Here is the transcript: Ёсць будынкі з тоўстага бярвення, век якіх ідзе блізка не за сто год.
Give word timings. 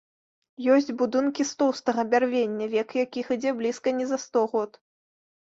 Ёсць 0.75 0.87
будынкі 1.01 1.45
з 1.49 1.59
тоўстага 1.59 2.01
бярвення, 2.13 2.65
век 2.73 2.97
якіх 3.05 3.25
ідзе 3.37 3.55
блізка 3.61 3.95
не 3.99 4.05
за 4.15 4.21
сто 4.25 4.39
год. 4.57 4.71